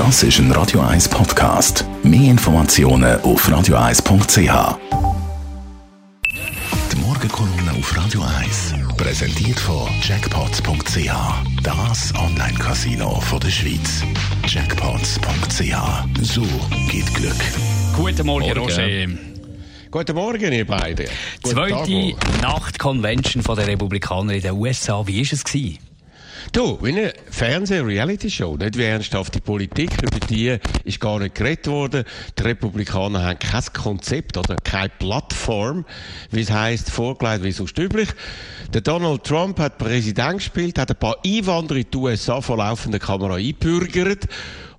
Das 0.00 0.22
ist 0.22 0.38
ein 0.38 0.50
Radio 0.52 0.80
1 0.80 1.10
Podcast. 1.10 1.84
Mehr 2.02 2.30
Informationen 2.30 3.20
auf 3.20 3.46
radio1.ch. 3.46 4.78
Die 6.90 6.96
Morgenkolumne 6.96 7.72
auf 7.78 7.96
Radio 7.98 8.22
1 8.22 8.76
präsentiert 8.96 9.60
von 9.60 9.90
Jackpots.ch. 10.00 11.12
Das 11.62 12.14
Online-Casino 12.14 13.22
der 13.42 13.50
Schweiz. 13.50 14.02
Jackpots.ch. 14.46 16.22
So 16.22 16.46
geht 16.90 17.14
Glück. 17.14 17.36
Guten 17.94 18.26
Morgen, 18.26 18.46
Morgen. 18.46 18.58
Roger. 18.58 19.06
Guten 19.90 20.16
Morgen, 20.16 20.50
ihr 20.50 20.66
beiden. 20.66 21.08
Guten 21.42 21.54
Zweite. 21.54 22.14
Nacht-Convention 22.40 23.42
der 23.54 23.66
Republikaner 23.66 24.32
in 24.32 24.40
den 24.40 24.52
USA. 24.52 25.06
Wie 25.06 25.16
war 25.16 25.30
es? 25.30 25.44
Gewesen? 25.44 25.89
Du, 26.52 26.78
wie 26.82 26.88
eine 26.88 27.12
Fernseh-Reality-Show, 27.30 28.56
nicht 28.56 28.76
wie 28.76 28.82
ernsthafte 28.82 29.40
Politik, 29.40 29.90
über 30.02 30.18
die 30.26 30.58
ist 30.84 30.98
gar 30.98 31.20
nicht 31.20 31.34
geredet 31.34 31.68
worden. 31.68 32.04
Die 32.38 32.42
Republikaner 32.42 33.22
haben 33.22 33.38
kein 33.38 33.62
Konzept 33.72 34.36
oder 34.36 34.56
keine 34.56 34.88
Plattform, 34.88 35.84
wie 36.30 36.40
es 36.40 36.50
heisst, 36.50 36.90
vorgelegt 36.90 37.44
wie 37.44 37.52
sonst 37.52 37.78
üblich. 37.78 38.08
Der 38.72 38.80
Donald 38.80 39.24
Trump 39.24 39.58
hat 39.60 39.78
Präsident 39.78 40.38
gespielt, 40.38 40.78
hat 40.78 40.90
ein 40.90 40.96
paar 40.96 41.16
Einwanderer 41.24 41.78
in 41.78 41.90
die 41.92 41.96
USA 41.96 42.40
vor 42.40 42.56
laufender 42.56 42.98
Kamera 42.98 43.34
einbürgert, 43.34 44.26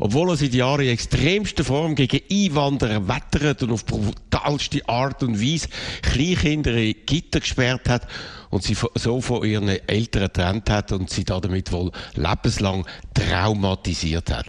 obwohl 0.02 0.32
er 0.32 0.36
seit 0.36 0.54
Jahren 0.54 0.82
in 0.82 0.90
extremster 0.90 1.64
Form 1.64 1.96
gegen 1.96 2.22
Einwanderer 2.30 3.08
wettert 3.08 3.64
und 3.64 3.72
auf 3.72 3.86
brutalste 3.86 4.88
Art 4.90 5.22
und 5.24 5.40
Weise 5.40 5.70
Kleinkinder 6.02 6.76
in 6.76 6.96
Gitter 7.06 7.40
gesperrt 7.40 7.88
hat 7.88 8.08
und 8.52 8.64
sie 8.64 8.76
so 8.96 9.22
von 9.22 9.44
ihren 9.44 9.70
Eltern 9.70 10.24
getrennt 10.24 10.70
hat 10.70 10.92
und 10.92 11.10
sie 11.10 11.24
damit 11.24 11.72
wohl 11.72 11.92
lebenslang 12.16 12.86
traumatisiert 13.14 14.30
hat. 14.30 14.48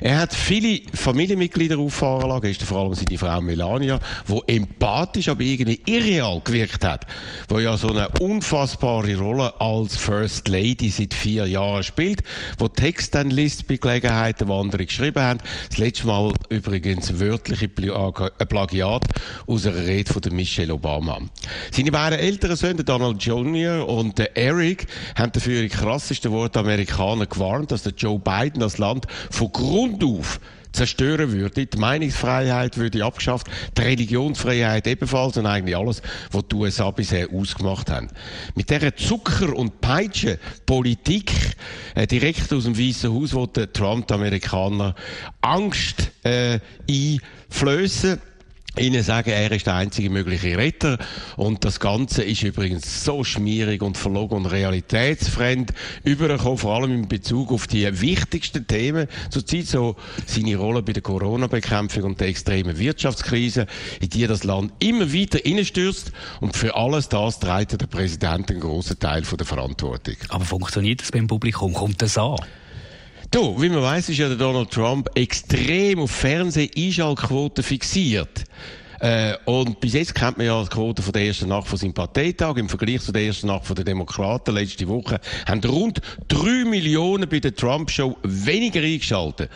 Er 0.00 0.20
hat 0.20 0.34
viele 0.34 0.80
Familienmitglieder 0.94 1.78
auffahren 1.78 2.28
lassen, 2.28 2.42
gestern 2.42 2.66
vor 2.66 2.78
allem 2.78 2.94
seine 2.94 3.18
Frau 3.18 3.40
Melania, 3.40 4.00
wo 4.26 4.42
empathisch, 4.46 5.28
aber 5.28 5.42
irgendwie 5.42 5.80
irreal 5.84 6.40
gewirkt 6.42 6.84
hat, 6.84 7.06
wo 7.48 7.58
ja 7.58 7.76
so 7.76 7.88
eine 7.88 8.08
unfassbare 8.20 9.16
Rolle 9.16 9.60
als 9.60 9.96
First 9.96 10.48
Lady 10.48 10.88
seit 10.88 11.12
vier 11.12 11.46
Jahren 11.46 11.82
spielt, 11.82 12.22
wo 12.58 12.68
Text 12.68 13.14
dann 13.14 13.30
liest 13.30 13.66
bei 13.68 13.76
Gelegenheiten, 13.76 14.48
wo 14.48 14.60
andere 14.60 14.86
geschrieben 14.96 15.22
haben. 15.22 15.40
Das 15.70 15.78
letzte 15.78 16.06
Mal 16.06 16.32
übrigens 16.50 17.18
wörtliche 17.18 17.66
äh, 17.66 18.46
Plagiat 18.46 19.02
aus 19.46 19.66
einer 19.66 19.76
Rede 19.76 20.12
von 20.12 20.22
Michelle 20.34 20.74
Obama. 20.74 21.20
Seine 21.70 21.90
beiden 21.90 22.18
älteren 22.18 22.56
Söhne, 22.56 22.84
Donald 22.84 23.22
Jr. 23.22 23.88
und 23.88 24.18
der 24.18 24.36
Eric, 24.36 24.86
haben 25.14 25.32
dafür 25.32 25.62
in 25.62 25.68
krassesten 25.70 26.30
Worten 26.30 26.58
Amerikaner 26.58 27.26
gewarnt, 27.26 27.72
dass 27.72 27.82
der 27.82 27.94
Joe 27.94 28.18
Biden 28.18 28.60
das 28.60 28.78
Land 28.78 29.06
von 29.30 29.50
Grund 29.52 30.04
auf 30.04 30.40
zerstören 30.72 31.32
würde. 31.32 31.66
Die 31.66 31.78
Meinungsfreiheit 31.78 32.76
würde 32.76 33.04
abgeschafft, 33.04 33.46
die 33.76 33.82
Religionsfreiheit 33.82 34.86
ebenfalls 34.86 35.36
und 35.36 35.46
eigentlich 35.46 35.76
alles, 35.76 36.02
was 36.30 36.44
die 36.48 36.56
USA 36.56 36.90
bisher 36.90 37.28
ausgemacht 37.32 37.90
haben. 37.90 38.08
Mit 38.54 38.70
dieser 38.70 38.94
Zucker- 38.96 39.54
und 39.54 39.80
Peitsche-Politik 39.80 41.32
äh, 41.94 42.06
direkt 42.06 42.52
aus 42.52 42.64
dem 42.64 42.78
Weißen 42.78 43.12
Haus 43.12 43.34
wollte 43.34 43.72
Trump 43.72 44.08
die 44.08 44.14
Amerikaner 44.14 44.94
Angst 45.40 46.10
äh, 46.24 46.58
einflößen. 46.88 48.20
Ihnen 48.78 49.02
sagen, 49.02 49.30
er 49.30 49.52
ist 49.52 49.66
der 49.66 49.74
einzige 49.74 50.08
mögliche 50.08 50.56
Retter. 50.56 50.96
Und 51.36 51.64
das 51.64 51.78
Ganze 51.78 52.22
ist 52.22 52.42
übrigens 52.42 53.04
so 53.04 53.22
schmierig 53.22 53.82
und 53.82 53.98
verlogen 53.98 54.38
und 54.38 54.46
realitätsfremd 54.46 55.74
übergekommen, 56.04 56.56
vor 56.56 56.76
allem 56.76 56.92
in 56.92 57.08
Bezug 57.08 57.52
auf 57.52 57.66
die 57.66 58.00
wichtigsten 58.00 58.66
Themen. 58.66 59.08
Zurzeit 59.28 59.66
so 59.66 59.96
seine 60.26 60.56
Rolle 60.56 60.82
bei 60.82 60.94
der 60.94 61.02
Corona-Bekämpfung 61.02 62.04
und 62.04 62.20
der 62.20 62.28
extremen 62.28 62.78
Wirtschaftskrise, 62.78 63.66
in 64.00 64.08
die 64.08 64.26
das 64.26 64.44
Land 64.44 64.72
immer 64.78 65.12
weiter 65.12 65.38
hineinstürzt. 65.38 66.10
Und 66.40 66.56
für 66.56 66.74
alles 66.74 67.10
das 67.10 67.40
trägt 67.40 67.78
der 67.78 67.86
Präsident 67.86 68.50
einen 68.50 68.60
grossen 68.60 68.98
Teil 68.98 69.24
von 69.24 69.36
der 69.36 69.46
Verantwortung. 69.46 70.16
Aber 70.30 70.46
funktioniert 70.46 71.02
das 71.02 71.12
beim 71.12 71.26
Publikum? 71.26 71.74
Kommt 71.74 72.00
das 72.00 72.16
an? 72.16 72.36
Du, 73.32 73.58
wie 73.62 73.70
man 73.70 73.80
weiß, 73.80 74.10
ist 74.10 74.18
ja 74.18 74.28
der 74.28 74.36
Donald 74.36 74.70
Trump 74.70 75.08
extrem 75.14 76.00
auf 76.00 76.10
Fernseh-Einschaltquoten 76.10 77.64
fixiert. 77.64 78.44
Äh, 79.00 79.38
und 79.46 79.80
bis 79.80 79.94
jetzt 79.94 80.14
kennt 80.14 80.36
man 80.36 80.46
ja 80.46 80.62
die 80.62 80.68
Quote 80.68 81.00
von 81.00 81.14
der 81.14 81.24
ersten 81.24 81.48
Nacht 81.48 81.66
von 81.66 81.78
seinem 81.78 81.94
Parteitag. 81.94 82.58
Im 82.58 82.68
Vergleich 82.68 83.00
zu 83.00 83.10
der 83.10 83.22
ersten 83.22 83.46
Nacht 83.46 83.64
von 83.64 83.74
den 83.74 83.86
Demokraten 83.86 84.54
letzte 84.54 84.86
Woche 84.86 85.18
haben 85.46 85.64
rund 85.64 86.02
drei 86.28 86.66
Millionen 86.66 87.26
bei 87.26 87.40
der 87.40 87.54
Trump-Show 87.54 88.18
weniger 88.22 88.82
eingeschaltet. 88.82 89.50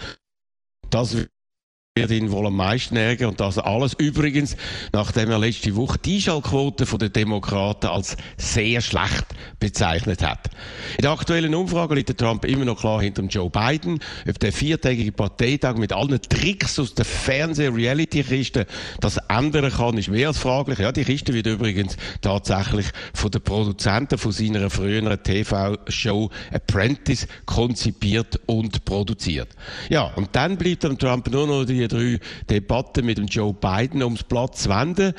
Das 0.88 1.14
wird 1.96 2.10
ihn 2.10 2.30
wohl 2.30 2.46
am 2.46 2.56
meisten 2.56 2.94
ärgern. 2.96 3.30
Und 3.30 3.40
das 3.40 3.58
alles 3.58 3.94
übrigens, 3.94 4.56
nachdem 4.92 5.30
er 5.30 5.38
letzte 5.38 5.74
Woche 5.76 5.98
die 5.98 6.16
Einschaltquote 6.16 6.84
den 6.98 7.12
Demokraten 7.12 7.86
als 7.86 8.16
sehr 8.36 8.82
schlecht 8.82 9.24
bezeichnet 9.58 10.22
hat. 10.22 10.50
In 10.98 11.02
der 11.02 11.12
aktuellen 11.12 11.54
Umfrage 11.54 11.94
liegt 11.94 12.10
der 12.10 12.16
Trump 12.16 12.44
immer 12.44 12.66
noch 12.66 12.78
klar 12.78 13.00
hinter 13.00 13.22
Joe 13.22 13.48
Biden. 13.48 14.00
Ob 14.28 14.38
der 14.38 14.52
viertägige 14.52 15.12
Parteitag 15.12 15.76
mit 15.76 15.92
allen 15.92 16.20
Tricks 16.20 16.78
aus 16.78 16.94
der 16.94 17.06
Fernseh-Reality-Kiste 17.06 18.66
das 19.00 19.16
ändern 19.28 19.72
kann, 19.72 19.96
ist 19.96 20.08
mehr 20.08 20.28
als 20.28 20.38
fraglich. 20.38 20.78
Ja, 20.78 20.92
die 20.92 21.04
Kiste 21.04 21.32
wird 21.32 21.46
übrigens 21.46 21.96
tatsächlich 22.20 22.86
von 23.14 23.30
den 23.30 23.40
Produzenten 23.40 24.18
von 24.18 24.32
seiner 24.32 24.68
früheren 24.68 25.22
TV-Show 25.22 26.30
Apprentice 26.52 27.26
konzipiert 27.46 28.38
und 28.44 28.84
produziert. 28.84 29.48
Ja, 29.88 30.12
und 30.16 30.28
dann 30.32 30.58
bleibt 30.58 30.84
dem 30.84 30.98
Trump 30.98 31.30
nur 31.30 31.46
noch 31.46 31.64
die 31.64 31.85
drei 31.88 32.18
Debatten 32.48 33.04
mit 33.04 33.18
dem 33.18 33.26
Joe 33.26 33.54
Biden 33.54 34.02
ums 34.02 34.22
Platz 34.24 34.62
zu 34.62 34.70
wenden. 34.70 35.12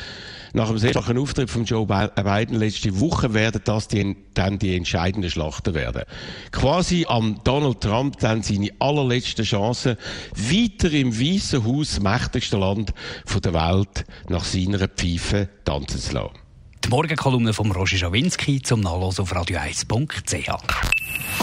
Nach 0.54 0.68
dem 0.68 0.78
sehr 0.78 0.92
starken 0.92 1.18
Auftritt 1.18 1.50
von 1.50 1.66
Joe 1.66 1.86
äh, 1.90 2.24
Biden 2.24 2.58
letzte 2.58 3.00
Woche 3.00 3.34
werden 3.34 3.62
das 3.64 3.88
die, 3.88 4.16
dann 4.34 4.60
die 4.60 4.76
entscheidenden 4.76 5.30
Schlachten 5.30 5.74
werden. 5.74 6.04
Quasi 6.52 7.06
am 7.08 7.42
Donald 7.44 7.82
Trump 7.82 8.18
dann 8.20 8.44
seine 8.44 8.72
allerletzte 8.80 9.44
Chance, 9.44 9.98
weiter 10.36 10.92
im 10.92 11.18
Weißen 11.20 11.66
Haus, 11.66 12.00
mächtigste 12.00 12.58
Land 12.58 12.94
von 13.26 13.42
der 13.42 13.54
Welt, 13.54 14.06
nach 14.30 14.44
seiner 14.44 14.88
Pfeife 14.88 15.50
tanzen 15.64 16.00
zu 16.00 16.14
lassen. 16.14 16.48
Die 16.88 16.90
Morgenkolumne 16.90 17.52
von 17.52 17.70
Roger 17.72 17.98
Schawinski 17.98 18.62
zum 18.62 18.80
Nachlesen 18.80 19.24
auf 19.24 19.34
radio1.ch. 19.34 20.50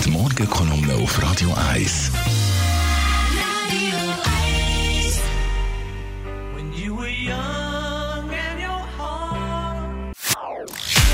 Die 0.04 0.10
Morgenkolumne 0.10 0.94
auf 0.94 1.22
Radio 1.22 1.52
1. 1.72 2.12